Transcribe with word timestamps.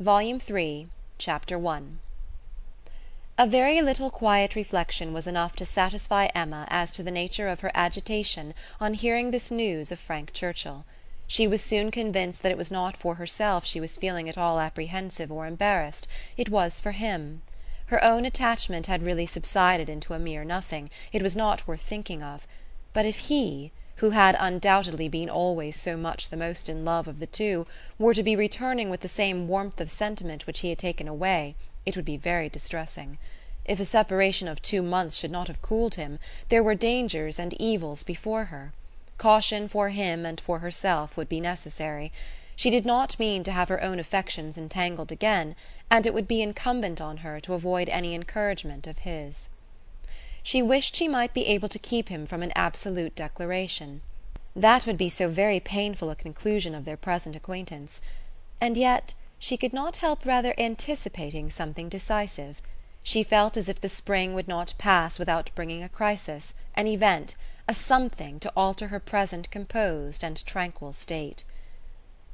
Volume 0.00 0.38
Three, 0.38 0.86
Chapter 1.18 1.58
I 1.66 1.80
A 3.36 3.46
very 3.48 3.82
little 3.82 4.10
quiet 4.12 4.54
reflection 4.54 5.12
was 5.12 5.26
enough 5.26 5.56
to 5.56 5.64
satisfy 5.64 6.26
Emma 6.36 6.68
as 6.70 6.92
to 6.92 7.02
the 7.02 7.10
nature 7.10 7.48
of 7.48 7.58
her 7.62 7.72
agitation 7.74 8.54
on 8.80 8.94
hearing 8.94 9.32
this 9.32 9.50
news 9.50 9.90
of 9.90 9.98
Frank 9.98 10.32
Churchill. 10.32 10.84
She 11.26 11.48
was 11.48 11.64
soon 11.64 11.90
convinced 11.90 12.42
that 12.42 12.52
it 12.52 12.56
was 12.56 12.70
not 12.70 12.96
for 12.96 13.16
herself 13.16 13.66
she 13.66 13.80
was 13.80 13.96
feeling 13.96 14.28
at 14.28 14.38
all 14.38 14.60
apprehensive 14.60 15.32
or 15.32 15.48
embarrassed; 15.48 16.06
it 16.36 16.48
was 16.48 16.78
for 16.78 16.92
him. 16.92 17.42
Her 17.86 18.04
own 18.04 18.24
attachment 18.24 18.86
had 18.86 19.02
really 19.02 19.26
subsided 19.26 19.88
into 19.88 20.14
a 20.14 20.20
mere 20.20 20.44
nothing; 20.44 20.90
it 21.12 21.22
was 21.24 21.34
not 21.34 21.66
worth 21.66 21.82
thinking 21.82 22.22
of; 22.22 22.46
but 22.92 23.04
if 23.04 23.18
he 23.26 23.72
who 23.98 24.10
had 24.10 24.36
undoubtedly 24.38 25.08
been 25.08 25.28
always 25.28 25.80
so 25.80 25.96
much 25.96 26.28
the 26.28 26.36
most 26.36 26.68
in 26.68 26.84
love 26.84 27.08
of 27.08 27.18
the 27.18 27.26
two 27.26 27.66
were 27.98 28.14
to 28.14 28.22
be 28.22 28.36
returning 28.36 28.90
with 28.90 29.00
the 29.00 29.08
same 29.08 29.48
warmth 29.48 29.80
of 29.80 29.90
sentiment 29.90 30.46
which 30.46 30.60
he 30.60 30.68
had 30.68 30.78
taken 30.78 31.08
away, 31.08 31.56
it 31.84 31.96
would 31.96 32.04
be 32.04 32.16
very 32.16 32.48
distressing. 32.48 33.18
If 33.64 33.80
a 33.80 33.84
separation 33.84 34.46
of 34.46 34.62
two 34.62 34.82
months 34.82 35.16
should 35.16 35.32
not 35.32 35.48
have 35.48 35.62
cooled 35.62 35.96
him, 35.96 36.20
there 36.48 36.62
were 36.62 36.76
dangers 36.76 37.40
and 37.40 37.60
evils 37.60 38.04
before 38.04 38.46
her. 38.46 38.72
Caution 39.18 39.68
for 39.68 39.88
him 39.88 40.24
and 40.24 40.40
for 40.40 40.60
herself 40.60 41.16
would 41.16 41.28
be 41.28 41.40
necessary. 41.40 42.12
She 42.54 42.70
did 42.70 42.86
not 42.86 43.18
mean 43.18 43.42
to 43.44 43.52
have 43.52 43.68
her 43.68 43.82
own 43.82 43.98
affections 43.98 44.56
entangled 44.56 45.10
again, 45.10 45.56
and 45.90 46.06
it 46.06 46.14
would 46.14 46.28
be 46.28 46.40
incumbent 46.40 47.00
on 47.00 47.18
her 47.18 47.40
to 47.40 47.54
avoid 47.54 47.88
any 47.88 48.14
encouragement 48.14 48.86
of 48.86 49.00
his. 49.00 49.48
She 50.48 50.62
wished 50.62 50.96
she 50.96 51.08
might 51.08 51.34
be 51.34 51.44
able 51.44 51.68
to 51.68 51.78
keep 51.78 52.08
him 52.08 52.24
from 52.24 52.42
an 52.42 52.54
absolute 52.56 53.14
declaration. 53.14 54.00
That 54.56 54.86
would 54.86 54.96
be 54.96 55.10
so 55.10 55.28
very 55.28 55.60
painful 55.60 56.08
a 56.08 56.16
conclusion 56.16 56.74
of 56.74 56.86
their 56.86 56.96
present 56.96 57.36
acquaintance. 57.36 58.00
And 58.58 58.74
yet 58.78 59.12
she 59.38 59.58
could 59.58 59.74
not 59.74 59.98
help 59.98 60.24
rather 60.24 60.54
anticipating 60.56 61.50
something 61.50 61.90
decisive. 61.90 62.62
She 63.02 63.22
felt 63.22 63.58
as 63.58 63.68
if 63.68 63.78
the 63.78 63.90
spring 63.90 64.32
would 64.32 64.48
not 64.48 64.72
pass 64.78 65.18
without 65.18 65.50
bringing 65.54 65.82
a 65.82 65.88
crisis, 65.90 66.54
an 66.74 66.86
event, 66.86 67.34
a 67.68 67.74
something 67.74 68.40
to 68.40 68.52
alter 68.56 68.88
her 68.88 69.00
present 69.00 69.50
composed 69.50 70.24
and 70.24 70.42
tranquil 70.46 70.94
state. 70.94 71.44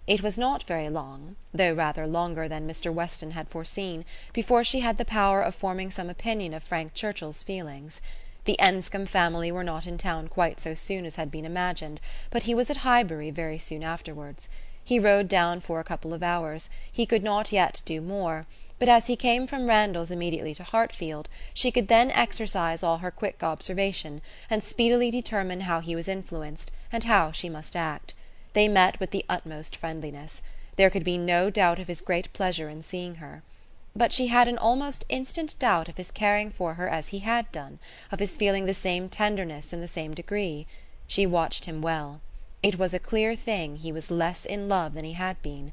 It 0.07 0.23
was 0.23 0.37
not 0.37 0.65
very 0.65 0.91
long, 0.91 1.37
though 1.55 1.73
rather 1.73 2.07
longer 2.07 2.47
than 2.47 2.69
Mr. 2.69 2.93
Weston 2.93 3.31
had 3.31 3.49
foreseen, 3.49 4.05
before 4.35 4.63
she 4.63 4.81
had 4.81 4.99
the 4.99 5.05
power 5.07 5.41
of 5.41 5.55
forming 5.55 5.91
some 5.91 6.11
opinion 6.11 6.53
of 6.53 6.63
Frank 6.63 6.93
Churchill's 6.93 7.43
feelings. 7.43 8.03
The 8.45 8.59
Enscombe 8.61 9.07
family 9.09 9.51
were 9.51 9.65
not 9.65 9.87
in 9.87 9.97
town 9.97 10.29
quite 10.29 10.61
so 10.61 10.75
soon 10.75 11.07
as 11.07 11.17
had 11.17 11.31
been 11.31 11.47
imagined, 11.47 12.03
but 12.29 12.43
he 12.43 12.55
was 12.55 12.69
at 12.69 12.85
Highbury 12.85 13.31
very 13.31 13.57
soon 13.57 13.83
afterwards. 13.83 14.51
He 14.85 14.99
rode 14.99 15.27
down 15.27 15.63
for 15.63 15.81
a 15.81 15.85
couple 15.85 16.13
of 16.13 16.23
hours; 16.23 16.69
he 16.93 17.07
could 17.07 17.23
not 17.23 17.51
yet 17.51 17.81
do 17.87 18.03
more, 18.03 18.47
but 18.79 18.91
as 18.91 19.07
he 19.07 19.17
came 19.17 19.47
from 19.47 19.69
Randalls 19.69 20.11
immediately 20.11 20.55
to 20.57 20.65
Hartfield 20.65 21.31
she 21.55 21.71
could 21.71 21.89
then 21.89 22.11
exercise 22.11 22.83
all 22.83 22.99
her 22.99 23.11
quick 23.11 23.43
observation, 23.43 24.21
and 24.51 24.63
speedily 24.63 25.11
determine 25.11 25.63
how 25.63 25.81
he 25.81 25.97
was 25.97 26.09
influenced, 26.09 26.71
and 26.93 27.05
how 27.05 27.33
she 27.33 27.49
must 27.49 27.75
act. 27.75 28.13
They 28.55 28.69
met 28.69 28.99
with 28.99 29.11
the 29.11 29.25
utmost 29.29 29.77
friendliness. 29.77 30.41
There 30.77 30.91
could 30.91 31.05
be 31.05 31.19
no 31.19 31.51
doubt 31.51 31.79
of 31.79 31.89
his 31.89 32.01
great 32.01 32.33
pleasure 32.33 32.69
in 32.69 32.83
seeing 32.83 33.17
her. 33.17 33.43
But 33.97 34.13
she 34.13 34.29
had 34.29 34.49
an 34.49 34.59
almost 34.59 35.05
instant 35.09 35.59
doubt 35.59 35.89
of 35.89 35.97
his 35.97 36.11
caring 36.11 36.51
for 36.51 36.75
her 36.75 36.89
as 36.89 37.09
he 37.09 37.21
had 37.21 37.51
done, 37.53 37.79
of 38.11 38.19
his 38.19 38.37
feeling 38.37 38.67
the 38.67 38.75
same 38.75 39.09
tenderness 39.09 39.73
in 39.73 39.81
the 39.81 39.87
same 39.87 40.15
degree. 40.15 40.67
She 41.07 41.27
watched 41.27 41.67
him 41.67 41.83
well. 41.83 42.21
It 42.63 42.79
was 42.79 42.95
a 42.95 42.99
clear 42.99 43.37
thing 43.37 43.77
he 43.77 43.93
was 43.93 44.11
less 44.11 44.45
in 44.45 44.69
love 44.69 44.95
than 44.95 45.05
he 45.05 45.13
had 45.13 45.41
been. 45.43 45.73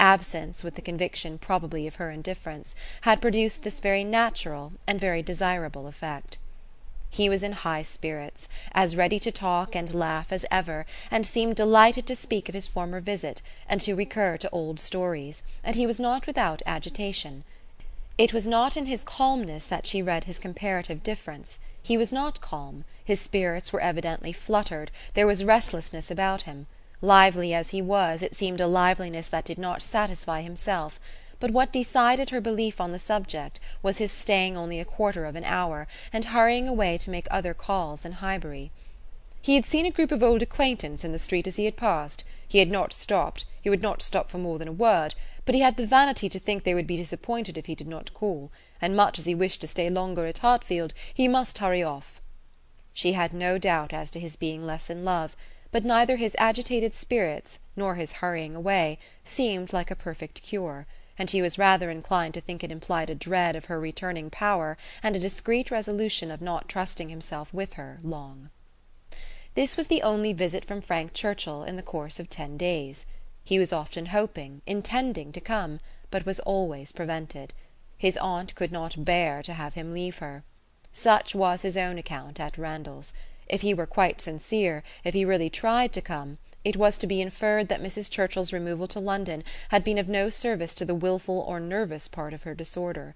Absence, 0.00 0.64
with 0.64 0.74
the 0.74 0.82
conviction 0.82 1.38
probably 1.38 1.86
of 1.86 1.94
her 1.94 2.10
indifference, 2.10 2.74
had 3.02 3.22
produced 3.22 3.62
this 3.62 3.78
very 3.78 4.04
natural 4.04 4.72
and 4.86 4.98
very 4.98 5.22
desirable 5.22 5.86
effect. 5.86 6.38
He 7.14 7.28
was 7.28 7.42
in 7.42 7.52
high 7.52 7.82
spirits, 7.82 8.48
as 8.74 8.96
ready 8.96 9.18
to 9.18 9.30
talk 9.30 9.76
and 9.76 9.92
laugh 9.94 10.32
as 10.32 10.46
ever, 10.50 10.86
and 11.10 11.26
seemed 11.26 11.56
delighted 11.56 12.06
to 12.06 12.16
speak 12.16 12.48
of 12.48 12.54
his 12.54 12.66
former 12.66 13.02
visit, 13.02 13.42
and 13.68 13.82
to 13.82 13.94
recur 13.94 14.38
to 14.38 14.48
old 14.48 14.80
stories, 14.80 15.42
and 15.62 15.76
he 15.76 15.86
was 15.86 16.00
not 16.00 16.26
without 16.26 16.62
agitation. 16.64 17.44
It 18.16 18.32
was 18.32 18.46
not 18.46 18.78
in 18.78 18.86
his 18.86 19.04
calmness 19.04 19.66
that 19.66 19.86
she 19.86 20.00
read 20.00 20.24
his 20.24 20.38
comparative 20.38 21.02
difference; 21.02 21.58
he 21.82 21.98
was 21.98 22.14
not 22.14 22.40
calm, 22.40 22.82
his 23.04 23.20
spirits 23.20 23.74
were 23.74 23.82
evidently 23.82 24.32
fluttered, 24.32 24.90
there 25.12 25.26
was 25.26 25.44
restlessness 25.44 26.10
about 26.10 26.42
him; 26.48 26.66
lively 27.02 27.52
as 27.52 27.68
he 27.76 27.82
was, 27.82 28.22
it 28.22 28.34
seemed 28.34 28.58
a 28.58 28.66
liveliness 28.66 29.28
that 29.28 29.44
did 29.44 29.58
not 29.58 29.82
satisfy 29.82 30.40
himself 30.40 30.98
but 31.42 31.50
what 31.50 31.72
decided 31.72 32.30
her 32.30 32.40
belief 32.40 32.80
on 32.80 32.92
the 32.92 33.00
subject 33.00 33.58
was 33.82 33.98
his 33.98 34.12
staying 34.12 34.56
only 34.56 34.78
a 34.78 34.84
quarter 34.84 35.24
of 35.24 35.34
an 35.34 35.42
hour, 35.42 35.88
and 36.12 36.26
hurrying 36.26 36.68
away 36.68 36.96
to 36.96 37.10
make 37.10 37.26
other 37.32 37.52
calls 37.52 38.04
in 38.04 38.12
Highbury. 38.12 38.70
He 39.40 39.56
had 39.56 39.66
seen 39.66 39.84
a 39.84 39.90
group 39.90 40.12
of 40.12 40.22
old 40.22 40.40
acquaintance 40.40 41.02
in 41.02 41.10
the 41.10 41.18
street 41.18 41.48
as 41.48 41.56
he 41.56 41.64
had 41.64 41.76
passed; 41.76 42.22
he 42.46 42.58
had 42.60 42.70
not 42.70 42.92
stopped, 42.92 43.44
he 43.60 43.68
would 43.68 43.82
not 43.82 44.02
stop 44.02 44.30
for 44.30 44.38
more 44.38 44.56
than 44.56 44.68
a 44.68 44.72
word, 44.72 45.16
but 45.44 45.56
he 45.56 45.62
had 45.62 45.76
the 45.76 45.84
vanity 45.84 46.28
to 46.28 46.38
think 46.38 46.62
they 46.62 46.74
would 46.74 46.86
be 46.86 46.96
disappointed 46.96 47.58
if 47.58 47.66
he 47.66 47.74
did 47.74 47.88
not 47.88 48.14
call, 48.14 48.52
and 48.80 48.94
much 48.94 49.18
as 49.18 49.24
he 49.24 49.34
wished 49.34 49.60
to 49.62 49.66
stay 49.66 49.90
longer 49.90 50.26
at 50.26 50.38
Hartfield, 50.38 50.94
he 51.12 51.26
must 51.26 51.58
hurry 51.58 51.82
off. 51.82 52.20
She 52.92 53.14
had 53.14 53.34
no 53.34 53.58
doubt 53.58 53.92
as 53.92 54.12
to 54.12 54.20
his 54.20 54.36
being 54.36 54.64
less 54.64 54.88
in 54.88 55.04
love, 55.04 55.34
but 55.72 55.84
neither 55.84 56.18
his 56.18 56.36
agitated 56.38 56.94
spirits, 56.94 57.58
nor 57.74 57.96
his 57.96 58.12
hurrying 58.22 58.54
away, 58.54 59.00
seemed 59.24 59.72
like 59.72 59.90
a 59.90 59.96
perfect 59.96 60.40
cure 60.44 60.86
and 61.18 61.28
she 61.28 61.42
was 61.42 61.58
rather 61.58 61.90
inclined 61.90 62.34
to 62.34 62.40
think 62.40 62.64
it 62.64 62.72
implied 62.72 63.10
a 63.10 63.14
dread 63.14 63.54
of 63.54 63.66
her 63.66 63.78
returning 63.78 64.30
power 64.30 64.76
and 65.02 65.14
a 65.14 65.20
discreet 65.20 65.70
resolution 65.70 66.30
of 66.30 66.40
not 66.40 66.68
trusting 66.68 67.08
himself 67.08 67.52
with 67.52 67.74
her 67.74 67.98
long. 68.02 68.50
This 69.54 69.76
was 69.76 69.88
the 69.88 70.02
only 70.02 70.32
visit 70.32 70.64
from 70.64 70.80
Frank 70.80 71.12
Churchill 71.12 71.64
in 71.64 71.76
the 71.76 71.82
course 71.82 72.18
of 72.18 72.30
ten 72.30 72.56
days. 72.56 73.04
He 73.44 73.58
was 73.58 73.72
often 73.72 74.06
hoping, 74.06 74.62
intending 74.66 75.32
to 75.32 75.40
come, 75.40 75.80
but 76.10 76.24
was 76.24 76.40
always 76.40 76.92
prevented. 76.92 77.52
His 77.98 78.16
aunt 78.16 78.54
could 78.54 78.72
not 78.72 79.04
bear 79.04 79.42
to 79.42 79.52
have 79.52 79.74
him 79.74 79.92
leave 79.92 80.18
her. 80.18 80.42
Such 80.92 81.34
was 81.34 81.62
his 81.62 81.76
own 81.76 81.98
account 81.98 82.40
at 82.40 82.56
Randalls. 82.56 83.12
If 83.48 83.60
he 83.60 83.74
were 83.74 83.86
quite 83.86 84.20
sincere, 84.20 84.82
if 85.04 85.12
he 85.12 85.24
really 85.24 85.50
tried 85.50 85.92
to 85.92 86.00
come 86.00 86.38
it 86.64 86.76
was 86.76 86.96
to 86.98 87.06
be 87.06 87.20
inferred 87.20 87.68
that 87.68 87.82
Mrs. 87.82 88.08
Churchill's 88.08 88.52
removal 88.52 88.86
to 88.88 89.00
London 89.00 89.42
had 89.70 89.82
been 89.82 89.98
of 89.98 90.08
no 90.08 90.30
service 90.30 90.74
to 90.74 90.84
the 90.84 90.94
wilful 90.94 91.40
or 91.40 91.58
nervous 91.58 92.06
part 92.06 92.32
of 92.32 92.44
her 92.44 92.54
disorder. 92.54 93.14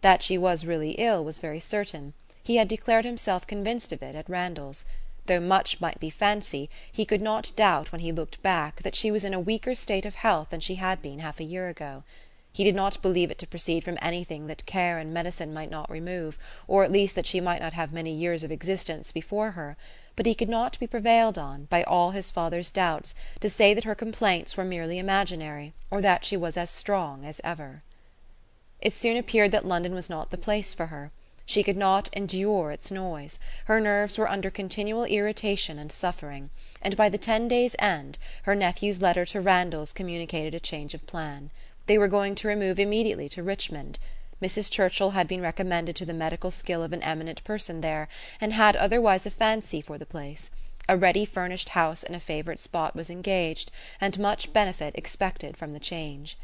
That 0.00 0.22
she 0.22 0.36
was 0.36 0.66
really 0.66 0.92
ill 0.92 1.24
was 1.24 1.38
very 1.38 1.60
certain; 1.60 2.14
he 2.42 2.56
had 2.56 2.66
declared 2.66 3.04
himself 3.04 3.46
convinced 3.46 3.92
of 3.92 4.02
it 4.02 4.16
at 4.16 4.28
Randalls. 4.28 4.84
Though 5.26 5.38
much 5.38 5.80
might 5.80 6.00
be 6.00 6.10
fancy, 6.10 6.70
he 6.90 7.04
could 7.04 7.22
not 7.22 7.52
doubt, 7.54 7.92
when 7.92 8.00
he 8.00 8.10
looked 8.10 8.42
back, 8.42 8.82
that 8.82 8.96
she 8.96 9.10
was 9.10 9.22
in 9.22 9.34
a 9.34 9.38
weaker 9.38 9.74
state 9.74 10.04
of 10.06 10.16
health 10.16 10.50
than 10.50 10.60
she 10.60 10.76
had 10.76 11.00
been 11.00 11.20
half 11.20 11.38
a 11.38 11.44
year 11.44 11.68
ago. 11.68 12.02
He 12.52 12.64
did 12.64 12.74
not 12.74 13.00
believe 13.00 13.30
it 13.30 13.38
to 13.38 13.46
proceed 13.46 13.84
from 13.84 13.98
anything 14.02 14.48
that 14.48 14.66
care 14.66 14.98
and 14.98 15.14
medicine 15.14 15.54
might 15.54 15.70
not 15.70 15.88
remove, 15.88 16.36
or 16.66 16.82
at 16.82 16.90
least 16.90 17.14
that 17.14 17.26
she 17.26 17.40
might 17.40 17.60
not 17.60 17.74
have 17.74 17.92
many 17.92 18.12
years 18.12 18.42
of 18.42 18.50
existence 18.50 19.12
before 19.12 19.52
her 19.52 19.76
but 20.18 20.26
he 20.26 20.34
could 20.34 20.48
not 20.48 20.76
be 20.80 20.86
prevailed 20.88 21.38
on, 21.38 21.66
by 21.66 21.84
all 21.84 22.10
his 22.10 22.28
father's 22.28 22.72
doubts, 22.72 23.14
to 23.38 23.48
say 23.48 23.72
that 23.72 23.84
her 23.84 23.94
complaints 23.94 24.56
were 24.56 24.64
merely 24.64 24.98
imaginary, 24.98 25.72
or 25.92 26.00
that 26.02 26.24
she 26.24 26.36
was 26.36 26.56
as 26.56 26.68
strong 26.68 27.24
as 27.24 27.40
ever. 27.44 27.84
It 28.80 28.92
soon 28.92 29.16
appeared 29.16 29.52
that 29.52 29.64
London 29.64 29.94
was 29.94 30.10
not 30.10 30.32
the 30.32 30.36
place 30.36 30.74
for 30.74 30.86
her. 30.86 31.12
She 31.46 31.62
could 31.62 31.76
not 31.76 32.10
endure 32.12 32.72
its 32.72 32.90
noise; 32.90 33.38
her 33.66 33.78
nerves 33.80 34.18
were 34.18 34.28
under 34.28 34.50
continual 34.50 35.04
irritation 35.04 35.78
and 35.78 35.92
suffering; 35.92 36.50
and 36.82 36.96
by 36.96 37.08
the 37.08 37.16
ten 37.16 37.46
days' 37.46 37.76
end 37.78 38.18
her 38.42 38.56
nephew's 38.56 39.00
letter 39.00 39.24
to 39.26 39.40
Randalls 39.40 39.92
communicated 39.92 40.52
a 40.52 40.58
change 40.58 40.94
of 40.94 41.06
plan. 41.06 41.52
They 41.86 41.96
were 41.96 42.08
going 42.08 42.34
to 42.34 42.48
remove 42.48 42.80
immediately 42.80 43.28
to 43.28 43.42
Richmond. 43.44 44.00
Mrs. 44.40 44.70
Churchill 44.70 45.10
had 45.10 45.26
been 45.26 45.40
recommended 45.40 45.96
to 45.96 46.06
the 46.06 46.14
medical 46.14 46.52
skill 46.52 46.84
of 46.84 46.92
an 46.92 47.02
eminent 47.02 47.42
person 47.42 47.80
there, 47.80 48.08
and 48.40 48.52
had 48.52 48.76
otherwise 48.76 49.26
a 49.26 49.32
fancy 49.32 49.80
for 49.80 49.98
the 49.98 50.06
place; 50.06 50.48
a 50.88 50.96
ready 50.96 51.24
furnished 51.24 51.70
house 51.70 52.04
in 52.04 52.14
a 52.14 52.20
favourite 52.20 52.60
spot 52.60 52.94
was 52.94 53.10
engaged, 53.10 53.72
and 54.00 54.16
much 54.16 54.52
benefit 54.52 54.94
expected 54.94 55.56
from 55.56 55.72
the 55.72 55.80
change. 55.80 56.38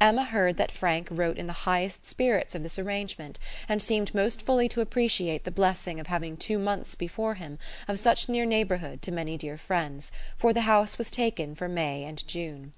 Emma 0.00 0.22
heard 0.22 0.58
that 0.58 0.70
Frank 0.70 1.08
wrote 1.10 1.36
in 1.36 1.48
the 1.48 1.64
highest 1.66 2.06
spirits 2.06 2.54
of 2.54 2.62
this 2.62 2.78
arrangement, 2.78 3.40
and 3.68 3.82
seemed 3.82 4.14
most 4.14 4.40
fully 4.40 4.68
to 4.68 4.80
appreciate 4.80 5.42
the 5.42 5.50
blessing 5.50 5.98
of 5.98 6.06
having 6.06 6.36
two 6.36 6.60
months 6.60 6.94
before 6.94 7.34
him 7.34 7.58
of 7.88 7.98
such 7.98 8.28
near 8.28 8.46
neighbourhood 8.46 9.02
to 9.02 9.10
many 9.10 9.36
dear 9.36 9.58
friends, 9.58 10.12
for 10.38 10.52
the 10.52 10.60
house 10.70 10.98
was 10.98 11.10
taken 11.10 11.56
for 11.56 11.66
May 11.68 12.04
and 12.04 12.24
June. 12.28 12.74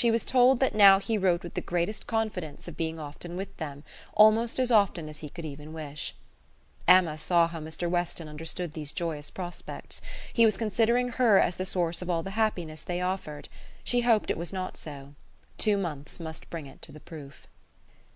She 0.00 0.10
was 0.10 0.24
told 0.24 0.60
that 0.60 0.74
now 0.74 0.98
he 0.98 1.18
wrote 1.18 1.42
with 1.42 1.52
the 1.52 1.60
greatest 1.60 2.06
confidence 2.06 2.66
of 2.66 2.74
being 2.74 2.98
often 2.98 3.36
with 3.36 3.54
them, 3.58 3.84
almost 4.14 4.58
as 4.58 4.70
often 4.70 5.10
as 5.10 5.18
he 5.18 5.28
could 5.28 5.44
even 5.44 5.74
wish. 5.74 6.14
Emma 6.88 7.18
saw 7.18 7.48
how 7.48 7.60
Mr. 7.60 7.86
Weston 7.86 8.26
understood 8.26 8.72
these 8.72 8.92
joyous 8.92 9.30
prospects. 9.30 10.00
He 10.32 10.46
was 10.46 10.56
considering 10.56 11.10
her 11.10 11.38
as 11.38 11.56
the 11.56 11.66
source 11.66 12.00
of 12.00 12.08
all 12.08 12.22
the 12.22 12.30
happiness 12.30 12.80
they 12.80 13.02
offered. 13.02 13.50
She 13.84 14.00
hoped 14.00 14.30
it 14.30 14.38
was 14.38 14.54
not 14.54 14.78
so. 14.78 15.12
Two 15.58 15.76
months 15.76 16.18
must 16.18 16.48
bring 16.48 16.64
it 16.64 16.80
to 16.80 16.92
the 16.92 17.00
proof. 17.00 17.46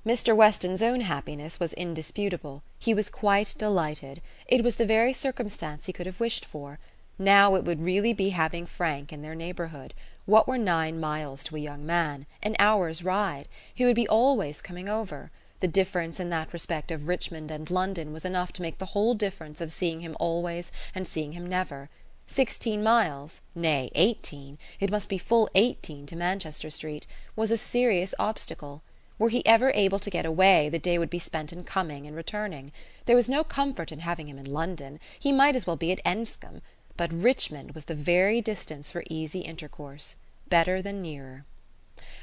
Mr. 0.06 0.34
Weston's 0.34 0.80
own 0.80 1.02
happiness 1.02 1.60
was 1.60 1.74
indisputable. 1.74 2.62
He 2.78 2.94
was 2.94 3.10
quite 3.10 3.54
delighted. 3.58 4.22
It 4.46 4.64
was 4.64 4.76
the 4.76 4.86
very 4.86 5.12
circumstance 5.12 5.84
he 5.84 5.92
could 5.92 6.06
have 6.06 6.18
wished 6.18 6.46
for. 6.46 6.78
Now 7.18 7.54
it 7.54 7.64
would 7.64 7.84
really 7.84 8.12
be 8.12 8.30
having 8.30 8.66
Frank 8.66 9.12
in 9.12 9.22
their 9.22 9.34
neighbourhood. 9.34 9.94
What 10.26 10.48
were 10.48 10.58
nine 10.58 10.98
miles 10.98 11.44
to 11.44 11.56
a 11.56 11.60
young 11.60 11.86
man? 11.86 12.26
An 12.42 12.56
hour's 12.58 13.04
ride. 13.04 13.46
He 13.72 13.84
would 13.84 13.94
be 13.94 14.08
always 14.08 14.60
coming 14.60 14.88
over. 14.88 15.30
The 15.60 15.68
difference 15.68 16.18
in 16.18 16.30
that 16.30 16.52
respect 16.52 16.90
of 16.90 17.06
Richmond 17.06 17.50
and 17.50 17.70
London 17.70 18.12
was 18.12 18.24
enough 18.24 18.52
to 18.54 18.62
make 18.62 18.78
the 18.78 18.86
whole 18.86 19.14
difference 19.14 19.60
of 19.60 19.70
seeing 19.70 20.00
him 20.00 20.16
always 20.18 20.72
and 20.94 21.06
seeing 21.06 21.32
him 21.32 21.46
never. 21.46 21.88
Sixteen 22.26 22.82
miles 22.82 23.42
nay, 23.54 23.90
eighteen 23.94 24.58
it 24.80 24.90
must 24.90 25.08
be 25.08 25.18
full 25.18 25.48
eighteen 25.54 26.06
to 26.06 26.16
Manchester 26.16 26.70
Street 26.70 27.06
was 27.36 27.50
a 27.50 27.56
serious 27.56 28.14
obstacle. 28.18 28.82
Were 29.18 29.28
he 29.28 29.46
ever 29.46 29.70
able 29.74 30.00
to 30.00 30.10
get 30.10 30.26
away, 30.26 30.68
the 30.68 30.78
day 30.78 30.98
would 30.98 31.10
be 31.10 31.20
spent 31.20 31.52
in 31.52 31.64
coming 31.64 32.06
and 32.06 32.16
returning. 32.16 32.72
There 33.06 33.14
was 33.14 33.28
no 33.28 33.44
comfort 33.44 33.92
in 33.92 34.00
having 34.00 34.28
him 34.28 34.38
in 34.38 34.52
London. 34.52 34.98
He 35.18 35.32
might 35.32 35.54
as 35.54 35.66
well 35.66 35.76
be 35.76 35.92
at 35.92 36.04
Enscombe. 36.04 36.62
But 36.96 37.12
Richmond 37.12 37.72
was 37.72 37.86
the 37.86 37.94
very 37.94 38.40
distance 38.40 38.90
for 38.90 39.02
easy 39.10 39.40
intercourse. 39.40 40.16
Better 40.48 40.80
than 40.80 41.02
nearer. 41.02 41.44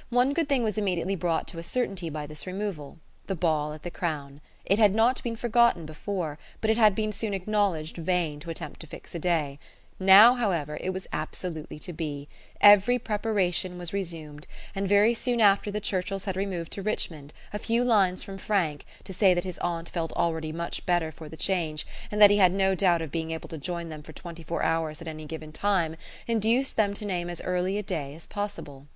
One 0.10 0.34
good 0.34 0.48
thing 0.48 0.64
was 0.64 0.78
immediately 0.78 1.16
brought 1.16 1.48
to 1.50 1.60
a 1.60 1.64
certainty 1.64 2.10
by 2.10 2.28
this 2.28 2.48
removal 2.48 3.00
the 3.28 3.36
ball 3.36 3.74
at 3.74 3.84
the 3.84 3.92
Crown. 3.92 4.42
It 4.66 4.80
had 4.80 4.94
not 4.94 5.24
been 5.24 5.36
forgotten 5.36 5.86
before, 5.86 6.38
but 6.60 6.70
it 6.70 6.78
had 6.78 6.96
been 6.96 7.12
soon 7.12 7.34
acknowledged 7.34 7.98
vain 7.98 8.40
to 8.42 8.50
attempt 8.50 8.80
to 8.82 8.88
fix 8.88 9.16
a 9.16 9.20
day. 9.20 9.60
Now, 10.04 10.34
however, 10.34 10.80
it 10.82 10.90
was 10.90 11.06
absolutely 11.14 11.78
to 11.78 11.94
be; 11.94 12.28
every 12.60 12.98
preparation 12.98 13.78
was 13.78 13.94
resumed, 13.94 14.48
and 14.74 14.90
very 14.90 15.14
soon 15.14 15.40
after 15.40 15.70
the 15.70 15.80
Churchills 15.80 16.26
had 16.26 16.36
removed 16.36 16.72
to 16.72 16.82
Richmond 16.82 17.34
a 17.54 17.60
few 17.60 17.84
lines 17.84 18.24
from 18.24 18.40
Frank, 18.40 18.84
to 19.04 19.14
say 19.14 19.36
that 19.36 19.44
his 19.44 19.60
aunt 19.60 19.90
felt 19.90 20.12
already 20.14 20.52
much 20.52 20.88
better 20.88 21.12
for 21.12 21.30
the 21.30 21.38
change, 21.38 21.86
and 22.10 22.20
that 22.20 22.32
he 22.32 22.38
had 22.38 22.52
no 22.52 22.74
doubt 22.74 23.04
of 23.04 23.12
being 23.12 23.30
able 23.30 23.48
to 23.50 23.60
join 23.60 23.90
them 23.90 24.02
for 24.02 24.12
twenty 24.12 24.42
four 24.42 24.64
hours 24.64 25.04
at 25.04 25.08
any 25.08 25.26
given 25.26 25.52
time, 25.52 25.96
induced 26.26 26.78
them 26.78 26.96
to 26.96 27.06
name 27.06 27.30
as 27.30 27.40
early 27.42 27.78
a 27.78 27.84
day 27.84 28.16
as 28.16 28.26
possible. 28.26 28.88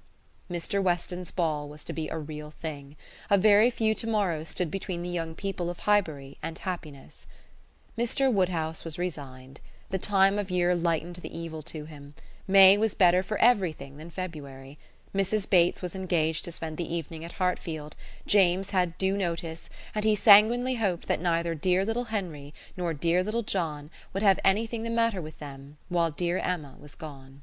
Mr. 0.50 0.82
Weston's 0.82 1.30
ball 1.30 1.70
was 1.70 1.84
to 1.84 1.94
be 1.94 2.10
a 2.10 2.18
real 2.18 2.50
thing. 2.50 2.96
A 3.30 3.38
very 3.38 3.70
few 3.70 3.94
to 3.94 4.08
morrows 4.08 4.50
stood 4.50 4.72
between 4.72 5.04
the 5.04 5.10
young 5.10 5.36
people 5.36 5.70
of 5.70 5.82
Highbury 5.82 6.40
and 6.42 6.58
happiness. 6.58 7.28
Mr. 7.96 8.34
Woodhouse 8.34 8.84
was 8.84 8.98
resigned. 8.98 9.60
The 9.96 10.00
time 10.00 10.38
of 10.38 10.52
year 10.52 10.76
lightened 10.76 11.16
the 11.16 11.34
evil 11.34 11.62
to 11.62 11.86
him. 11.86 12.16
May 12.50 12.78
was 12.78 12.94
better 12.94 13.24
for 13.24 13.38
everything 13.38 13.96
than 13.96 14.10
February. 14.10 14.78
Mrs. 15.16 15.50
Bates 15.50 15.82
was 15.82 15.96
engaged 15.96 16.44
to 16.44 16.52
spend 16.52 16.76
the 16.76 16.94
evening 16.94 17.24
at 17.24 17.40
Hartfield, 17.40 17.96
James 18.28 18.72
had 18.72 18.98
due 18.98 19.16
notice, 19.16 19.70
and 19.96 20.04
he 20.04 20.14
sanguinely 20.14 20.76
hoped 20.76 21.08
that 21.08 21.22
neither 21.22 21.56
dear 21.56 21.86
little 21.86 22.12
Henry 22.12 22.54
nor 22.76 22.94
dear 22.94 23.24
little 23.24 23.42
John 23.42 23.90
would 24.12 24.22
have 24.22 24.38
anything 24.44 24.84
the 24.84 24.90
matter 24.90 25.22
with 25.22 25.40
them 25.40 25.78
while 25.88 26.12
dear 26.12 26.40
Emma 26.40 26.76
was 26.78 26.94
gone. 26.94 27.42